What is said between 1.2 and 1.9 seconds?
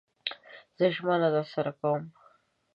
درسره